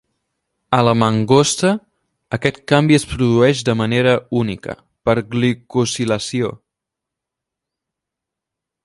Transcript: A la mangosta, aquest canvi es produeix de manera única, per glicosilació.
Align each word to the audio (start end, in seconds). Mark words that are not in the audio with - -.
A 0.75 0.77
la 0.85 0.93
mangosta, 1.01 1.69
aquest 2.37 2.57
canvi 2.71 2.97
es 2.99 3.05
produeix 3.11 3.61
de 3.69 3.75
manera 3.83 4.13
única, 4.41 4.77
per 5.11 5.17
glicosilació. 5.37 6.51